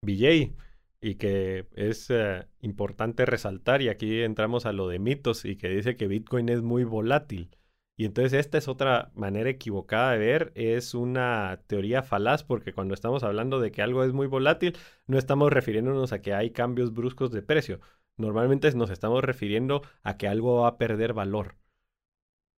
[0.00, 0.56] Vijay
[0.98, 5.68] y que es eh, importante resaltar, y aquí entramos a lo de mitos, y que
[5.68, 7.50] dice que Bitcoin es muy volátil.
[7.98, 12.94] Y entonces esta es otra manera equivocada de ver, es una teoría falaz, porque cuando
[12.94, 14.74] estamos hablando de que algo es muy volátil,
[15.06, 17.80] no estamos refiriéndonos a que hay cambios bruscos de precio.
[18.16, 21.56] Normalmente nos estamos refiriendo a que algo va a perder valor.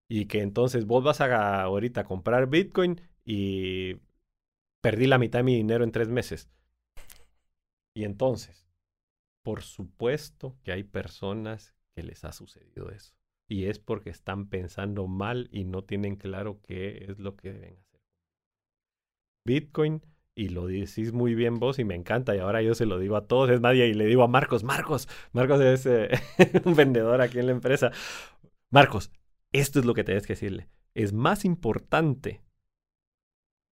[0.08, 4.00] Y que entonces vos vas a ahorita comprar Bitcoin y
[4.80, 6.48] perdí la mitad de mi dinero en tres meses.
[7.94, 8.66] Y entonces,
[9.42, 13.14] por supuesto que hay personas que les ha sucedido eso.
[13.48, 17.78] Y es porque están pensando mal y no tienen claro qué es lo que deben
[17.78, 18.00] hacer.
[19.44, 20.02] Bitcoin,
[20.34, 23.16] y lo decís muy bien vos y me encanta, y ahora yo se lo digo
[23.16, 26.10] a todos, es más, y le digo a Marcos, Marcos, Marcos es eh,
[26.64, 27.90] un vendedor aquí en la empresa.
[28.70, 29.10] Marcos,
[29.52, 30.68] esto es lo que tienes que decirle.
[30.94, 32.42] Es más importante,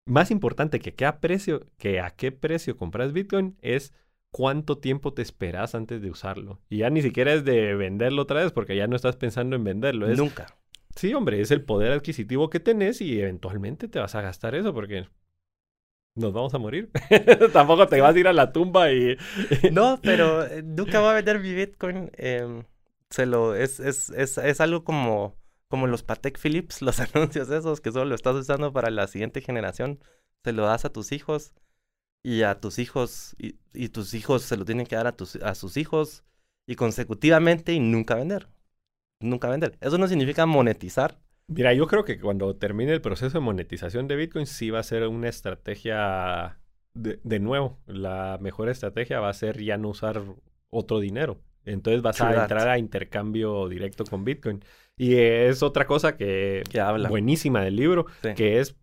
[0.05, 3.93] más importante que, a precio, que a qué precio compras Bitcoin es
[4.31, 6.61] cuánto tiempo te esperas antes de usarlo.
[6.69, 9.65] Y ya ni siquiera es de venderlo otra vez porque ya no estás pensando en
[9.65, 10.09] venderlo.
[10.09, 10.59] Es, Nunca.
[10.97, 14.75] Sí, hombre, es el poder adquisitivo que tenés y eventualmente te vas a gastar eso
[14.75, 15.07] porque
[16.15, 16.91] nos vamos a morir.
[17.53, 19.17] Tampoco te vas a ir a la tumba y...
[19.73, 22.11] no, pero eh, nunca voy a vender mi Bitcoin.
[22.17, 22.65] Em,
[23.11, 25.37] se lo, es, es, es, es algo como,
[25.72, 29.40] como los Patek Philips, los anuncios esos que solo lo estás usando para la siguiente
[29.40, 30.00] generación.
[30.44, 31.54] Se lo das a tus hijos
[32.22, 35.54] y a tus hijos, y, tus hijos se lo tienen que dar a, tus, a
[35.54, 36.24] sus hijos,
[36.66, 38.48] y consecutivamente y nunca vender.
[39.20, 39.78] Nunca vender.
[39.80, 41.18] Eso no significa monetizar.
[41.46, 44.82] Mira, yo creo que cuando termine el proceso de monetización de Bitcoin, sí va a
[44.82, 46.61] ser una estrategia
[46.92, 47.78] de, de nuevo.
[47.87, 50.22] La mejor estrategia va a ser ya no usar
[50.68, 51.40] otro dinero.
[51.64, 52.42] Entonces vas True a that.
[52.42, 54.62] entrar a intercambio directo con Bitcoin.
[55.03, 57.09] Y es otra cosa que, Que habla.
[57.09, 58.35] buenísima del libro, Sí.
[58.37, 58.77] que es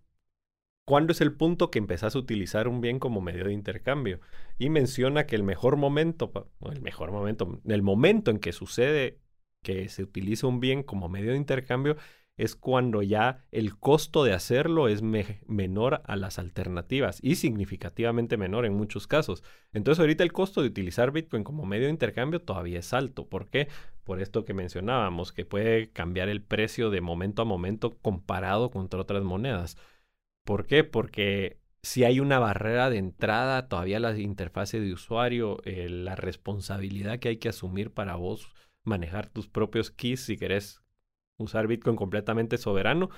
[0.85, 4.19] cuándo es el punto que empezás a utilizar un bien como medio de intercambio.
[4.57, 6.31] Y menciona que el mejor momento,
[6.71, 9.19] el mejor momento, el momento en que sucede
[9.63, 11.95] que se utiliza un bien como medio de intercambio
[12.39, 18.37] es cuando ya el costo de hacerlo es me- menor a las alternativas y significativamente
[18.37, 19.43] menor en muchos casos.
[19.73, 23.27] Entonces ahorita el costo de utilizar Bitcoin como medio de intercambio todavía es alto.
[23.27, 23.67] ¿Por qué?
[24.03, 28.99] Por esto que mencionábamos, que puede cambiar el precio de momento a momento comparado contra
[29.01, 29.77] otras monedas.
[30.45, 30.83] ¿Por qué?
[30.83, 37.19] Porque si hay una barrera de entrada, todavía la interfase de usuario, eh, la responsabilidad
[37.19, 38.47] que hay que asumir para vos
[38.83, 40.81] manejar tus propios keys si querés
[41.39, 43.09] usar Bitcoin completamente soberano,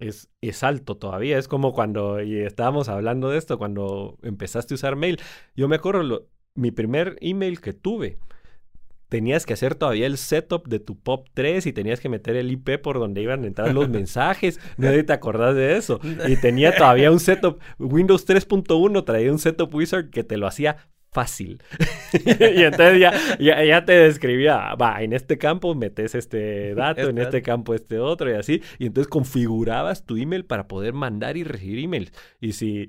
[0.00, 1.38] es, es alto todavía.
[1.38, 5.20] Es como cuando, y estábamos hablando de esto, cuando empezaste a usar mail.
[5.56, 8.18] Yo me acuerdo, lo- mi primer email que tuve,
[9.08, 12.50] tenías que hacer todavía el setup de tu POP 3 y tenías que meter el
[12.52, 14.60] IP por donde iban a entrar los mensajes.
[14.76, 15.98] No te acordás de eso.
[16.28, 20.76] Y tenía todavía un setup, Windows 3.1 traía un setup wizard que te lo hacía
[21.18, 21.60] fácil.
[22.12, 27.18] y entonces ya, ya, ya te describía, va, en este campo metes este dato, en
[27.18, 28.62] Este este campo este otro y así.
[28.78, 32.12] Y entonces configurabas tu email para poder mandar y recibir emails.
[32.40, 32.88] Y si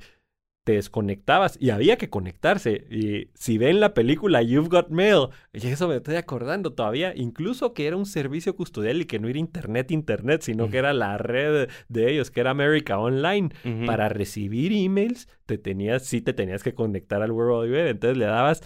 [0.69, 2.85] te desconectabas y había que conectarse.
[2.91, 7.73] Y si ven la película You've Got Mail, y eso me estoy acordando todavía, incluso
[7.73, 11.17] que era un servicio custodial y que no era internet, internet, sino que era la
[11.17, 13.49] red de ellos, que era America Online.
[13.87, 17.87] Para recibir emails, te tenías, sí te tenías que conectar al World Wide Web.
[17.87, 18.61] Entonces le dabas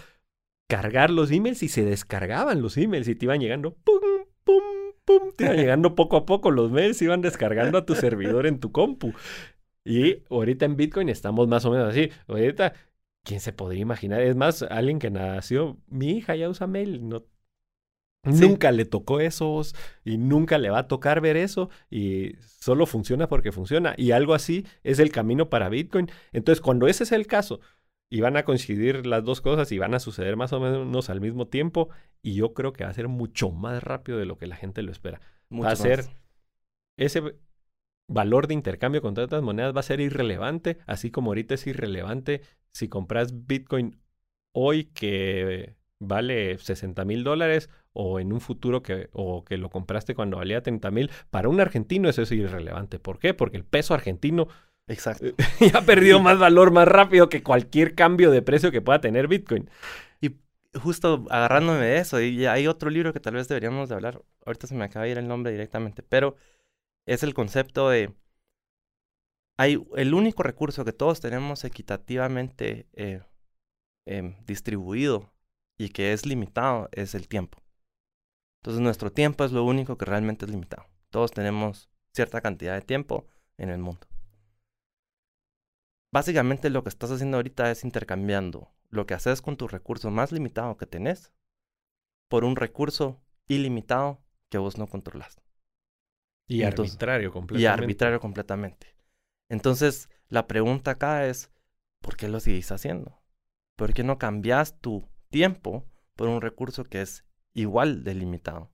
[0.68, 4.62] cargar los emails y se descargaban los emails y te iban llegando pum, pum,
[5.06, 8.46] pum, te iban llegando poco a poco los mails, se iban descargando a tu servidor
[8.46, 9.14] en tu compu.
[9.84, 12.10] Y ahorita en Bitcoin estamos más o menos así.
[12.26, 12.74] Ahorita,
[13.22, 14.22] ¿quién se podría imaginar?
[14.22, 17.26] Es más, alguien que nació, mi hija ya usa mail, no
[18.32, 18.40] Sí.
[18.40, 19.60] Nunca le tocó eso
[20.02, 23.94] y nunca le va a tocar ver eso y solo funciona porque funciona.
[23.98, 26.10] Y algo así es el camino para Bitcoin.
[26.32, 27.60] Entonces, cuando ese es el caso
[28.08, 31.20] y van a coincidir las dos cosas y van a suceder más o menos al
[31.20, 31.90] mismo tiempo,
[32.22, 34.82] y yo creo que va a ser mucho más rápido de lo que la gente
[34.82, 35.20] lo espera.
[35.50, 36.04] Mucho va a ser
[36.96, 37.34] ese
[38.08, 42.42] valor de intercambio contra otras monedas va a ser irrelevante, así como ahorita es irrelevante
[42.72, 43.98] si compras Bitcoin
[44.52, 50.14] hoy que vale 60 mil dólares o en un futuro que, o que lo compraste
[50.14, 51.10] cuando valía 30 mil.
[51.30, 52.98] Para un argentino eso es irrelevante.
[52.98, 53.34] ¿Por qué?
[53.34, 54.48] Porque el peso argentino
[54.86, 55.26] Exacto.
[55.60, 59.28] ya ha perdido más valor más rápido que cualquier cambio de precio que pueda tener
[59.28, 59.70] Bitcoin.
[60.74, 64.22] Justo agarrándome de eso, y hay otro libro que tal vez deberíamos de hablar.
[64.44, 66.34] Ahorita se me acaba de ir el nombre directamente, pero
[67.06, 68.14] es el concepto de
[69.56, 73.22] hay el único recurso que todos tenemos equitativamente eh,
[74.06, 75.32] em, distribuido
[75.78, 77.62] y que es limitado es el tiempo.
[78.60, 80.86] Entonces nuestro tiempo es lo único que realmente es limitado.
[81.10, 83.26] Todos tenemos cierta cantidad de tiempo
[83.58, 84.06] en el mundo.
[86.12, 90.32] Básicamente lo que estás haciendo ahorita es intercambiando lo que haces con tu recurso más
[90.32, 91.32] limitado que tenés
[92.28, 95.43] por un recurso ilimitado que vos no controlas.
[96.46, 97.82] Y Entonces- arbitrario Y completamente.
[97.82, 98.96] arbitrario completamente.
[99.48, 101.50] Entonces, la pregunta acá es,
[102.00, 103.20] ¿por qué lo seguís haciendo?
[103.76, 105.84] ¿Por qué no cambias tu tiempo
[106.16, 108.70] por un recurso que es igual de limitado?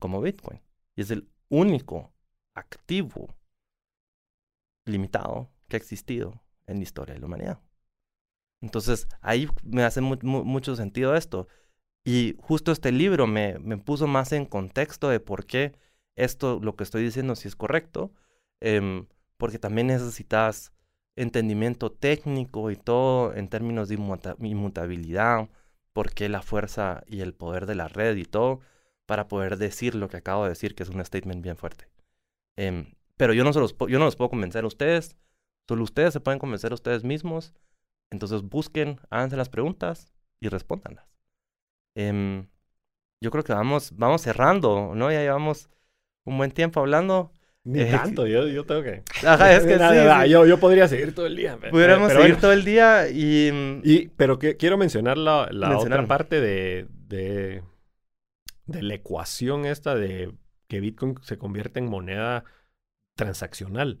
[0.00, 0.60] Como Bitcoin.
[0.96, 2.12] Y es el único
[2.54, 3.34] activo
[4.84, 7.60] limitado que ha existido en la historia de la humanidad.
[8.60, 11.48] Entonces, ahí me hace mu- mu- mucho sentido esto.
[12.04, 15.74] Y justo este libro me, me puso más en contexto de por qué
[16.16, 18.12] esto, lo que estoy diciendo, si es correcto.
[18.60, 20.72] em, porque también necesitas
[21.16, 25.48] entendimiento técnico y todo en términos de inmuta- inmutabilidad,
[25.92, 28.60] por qué la fuerza y el poder de la red y todo,
[29.06, 31.88] para poder decir lo que acabo de decir, que es un statement bien fuerte.
[32.56, 35.16] Em, pero yo no, se los, yo no los puedo convencer a ustedes,
[35.68, 37.54] solo ustedes se pueden convencer a ustedes mismos.
[38.10, 41.06] Entonces busquen, háganse las preguntas y respóndanlas.
[41.94, 42.48] Em,
[43.20, 45.10] yo creo que vamos, vamos cerrando, ¿no?
[45.12, 45.70] Ya llevamos
[46.24, 47.32] un buen tiempo hablando.
[47.66, 49.02] Ni Eh, tanto, yo, yo tengo que...
[49.26, 50.30] Ajá, es que Nada, sí, nada, sí.
[50.30, 51.56] Yo, yo podría seguir todo el día.
[51.70, 52.40] Pudiéramos pero seguir bueno.
[52.42, 53.50] todo el día y...
[53.52, 57.62] mm, Y, pero que, quiero mencionar la, la otra parte de, de,
[58.66, 60.32] de la ecuación esta de
[60.68, 62.44] que Bitcoin se convierte en moneda
[63.16, 64.00] transaccional.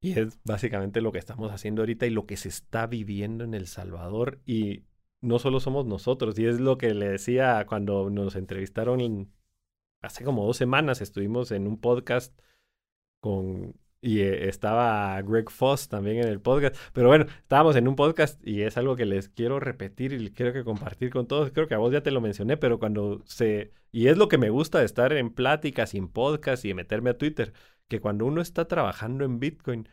[0.00, 3.54] Y es básicamente lo que estamos haciendo ahorita y lo que se está viviendo en
[3.54, 4.40] El Salvador.
[4.46, 4.84] Y
[5.20, 9.32] no solo somos nosotros, y es lo que le decía cuando nos entrevistaron en-
[10.02, 12.38] hace como dos semanas, estuvimos en un podcast
[13.20, 16.76] con y eh, estaba Greg Foss también en el podcast.
[16.92, 20.52] Pero bueno, estábamos en un podcast y es algo que les quiero repetir y quiero
[20.52, 21.50] que compartir con todos.
[21.52, 23.72] Creo que a vos ya te lo mencioné, pero cuando se...
[23.90, 27.10] Y es lo que me gusta de estar en pláticas, en podcast y de meterme
[27.10, 27.52] a Twitter,
[27.88, 29.88] que cuando uno está trabajando en Bitcoin,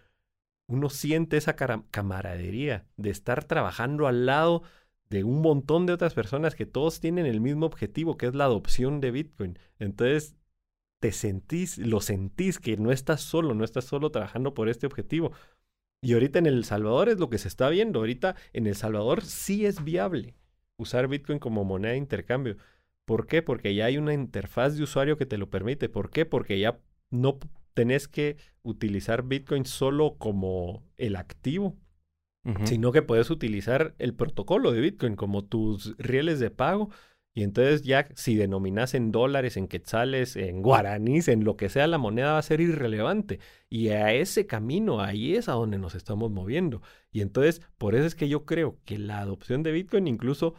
[0.67, 4.63] uno siente esa camaradería de estar trabajando al lado
[5.09, 8.45] de un montón de otras personas que todos tienen el mismo objetivo, que es la
[8.45, 9.59] adopción de Bitcoin.
[9.79, 10.35] Entonces,
[10.99, 15.31] te sentís, lo sentís que no estás solo, no estás solo trabajando por este objetivo.
[16.01, 17.99] Y ahorita en El Salvador es lo que se está viendo.
[17.99, 20.35] Ahorita en El Salvador sí es viable
[20.77, 22.57] usar Bitcoin como moneda de intercambio.
[23.05, 23.41] ¿Por qué?
[23.41, 25.89] Porque ya hay una interfaz de usuario que te lo permite.
[25.89, 26.25] ¿Por qué?
[26.25, 26.79] Porque ya
[27.11, 27.39] no
[27.73, 31.75] tenés que utilizar Bitcoin solo como el activo,
[32.65, 36.89] sino que puedes utilizar el protocolo de Bitcoin como tus rieles de pago.
[37.33, 41.85] Y entonces ya si denominas en dólares, en quetzales, en guaraníes, en lo que sea,
[41.87, 43.39] la moneda va a ser irrelevante.
[43.69, 46.81] Y a ese camino, ahí es a donde nos estamos moviendo.
[47.11, 50.55] Y entonces, por eso es que yo creo que la adopción de Bitcoin incluso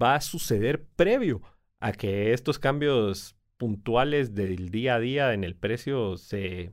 [0.00, 1.42] va a suceder previo
[1.80, 6.72] a que estos cambios puntuales del día a día en el precio se,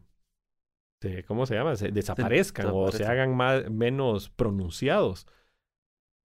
[1.28, 1.76] ¿cómo se llama?
[1.76, 5.28] Se desaparezcan o se hagan más, menos pronunciados.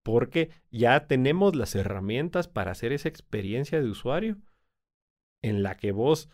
[0.03, 4.39] Porque ya tenemos las herramientas para hacer esa experiencia de usuario
[5.43, 6.31] en la que vos,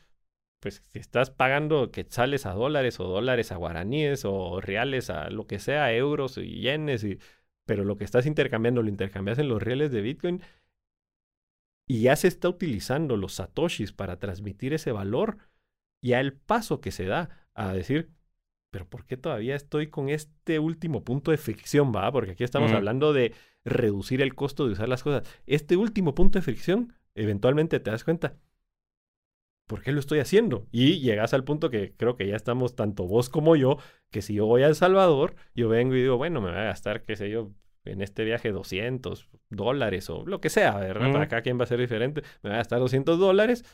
[0.60, 5.46] pues si estás pagando quetzales a dólares o dólares a guaraníes o reales a lo
[5.46, 7.18] que sea, euros y yenes, y,
[7.64, 10.42] pero lo que estás intercambiando lo intercambias en los reales de Bitcoin
[11.88, 15.38] y ya se está utilizando los satoshis para transmitir ese valor,
[16.02, 18.10] ya el paso que se da a decir,
[18.70, 22.10] pero ¿por qué todavía estoy con este último punto de fricción, va?
[22.12, 23.32] Porque aquí estamos hablando de
[23.64, 25.28] reducir el costo de usar las cosas.
[25.46, 28.36] Este último punto de fricción, eventualmente te das cuenta,
[29.66, 30.66] ¿por qué lo estoy haciendo?
[30.70, 33.78] Y llegas al punto que creo que ya estamos tanto vos como yo,
[34.10, 36.64] que si yo voy a El Salvador, yo vengo y digo, bueno, me voy a
[36.64, 37.50] gastar, qué sé yo,
[37.84, 41.12] en este viaje 200 dólares o lo que sea, ¿verdad?
[41.12, 42.22] Para acá quien va a ser diferente.
[42.42, 43.64] Me va a gastar 200 dólares,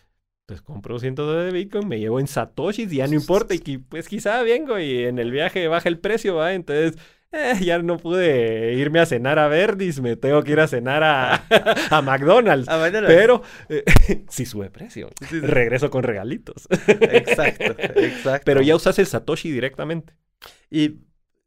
[0.53, 3.55] pues compro 200 dólares de Bitcoin, me llevo en Satoshis y ya no importa.
[3.55, 6.53] Y pues quizá vengo y en el viaje baja el precio, ¿va?
[6.53, 6.99] Entonces
[7.33, 11.03] eh, ya no pude irme a cenar a Verdis, me tengo que ir a cenar
[11.03, 11.47] a,
[11.91, 12.69] a McDonald's.
[13.07, 13.85] Pero eh,
[14.29, 16.69] si sube precio, regreso con regalitos.
[16.71, 18.43] exacto, exacto.
[18.45, 20.15] Pero ya usas el Satoshi directamente.
[20.71, 21.01] Y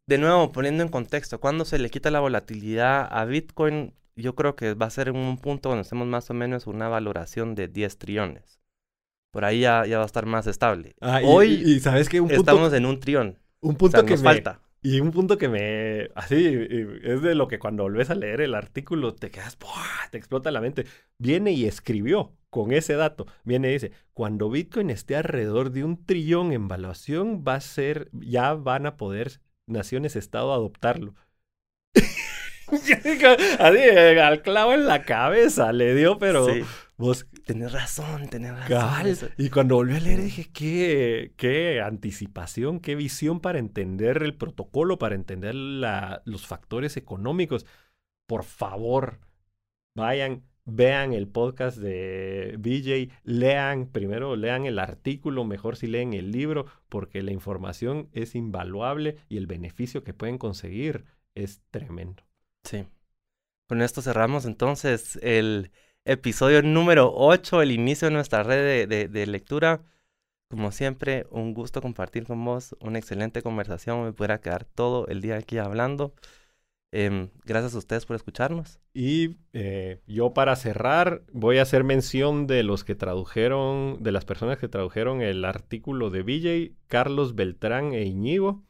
[0.08, 4.56] de nuevo, poniendo en contexto, cuando se le quita la volatilidad a Bitcoin, yo creo
[4.56, 7.68] que va a ser en un punto donde estemos más o menos una valoración de
[7.68, 8.65] 10 trillones.
[9.36, 10.96] Por ahí ya, ya va a estar más estable.
[11.02, 13.38] Ah, Hoy y, sabes que estamos en un trillón.
[13.60, 14.62] Un punto que nos falta.
[14.82, 16.10] Y un punto que me...
[16.16, 16.38] Así,
[17.04, 19.58] es de lo que cuando volvés a leer el artículo te quedas...
[20.10, 20.86] Te explota la mente.
[21.18, 23.26] Viene y escribió con ese dato.
[23.44, 28.08] Viene y dice, cuando Bitcoin esté alrededor de un trillón en valuación, va a ser...
[28.14, 31.14] Ya van a poder naciones-estado adoptarlo.
[32.68, 36.48] Así, eh, al clavo en la cabeza le dio, pero
[36.96, 37.28] vos...
[37.46, 39.30] Tenés razón, tenés razón.
[39.38, 44.98] Y cuando volví a leer dije, qué, qué anticipación, qué visión para entender el protocolo,
[44.98, 47.68] para entender la, los factores económicos.
[48.28, 49.20] Por favor,
[49.96, 56.32] vayan, vean el podcast de BJ, lean, primero lean el artículo, mejor si leen el
[56.32, 62.24] libro, porque la información es invaluable y el beneficio que pueden conseguir es tremendo.
[62.64, 62.88] Sí.
[63.68, 65.70] Con esto cerramos entonces el
[66.06, 69.82] episodio número 8, el inicio de nuestra red de, lectura.
[70.50, 75.22] Como siempre, un gusto compartir con vos, una excelente conversación, me pudiera quedar todo el
[75.22, 76.14] día aquí hablando.
[76.92, 78.80] Em, gracias a ustedes por escucharnos.
[78.94, 84.24] Y eh, yo para cerrar voy a hacer mención de los que tradujeron, de las
[84.24, 88.64] personas que tradujeron el artículo de BJ, Carlos Beltrán e Iñigo.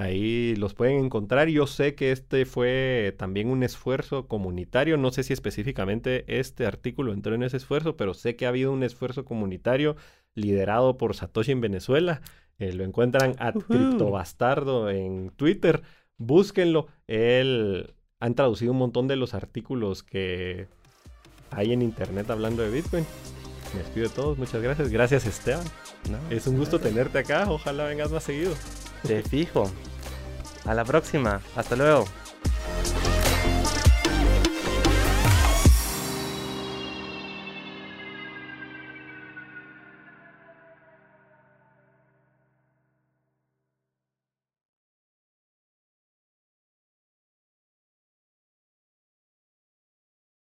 [0.00, 1.48] Ahí los pueden encontrar.
[1.48, 4.96] Yo sé que este fue también un esfuerzo comunitario.
[4.96, 8.72] No sé si específicamente este artículo entró en ese esfuerzo, pero sé que ha habido
[8.72, 9.96] un esfuerzo comunitario
[10.34, 12.22] liderado por Satoshi en Venezuela.
[12.58, 15.82] Eh, lo encuentran a Criptobastardo en Twitter
[16.20, 16.86] búsquenlo.
[17.08, 20.68] Él han traducido un montón de los artículos que
[21.50, 23.04] hay en internet hablando de Bitcoin.
[23.74, 24.90] Me despido de todos, muchas gracias.
[24.90, 25.64] Gracias Esteban.
[26.30, 28.54] es un gusto tenerte acá, ojalá vengas más seguido.
[29.02, 29.70] Te fijo.
[30.64, 32.04] A la próxima, hasta luego.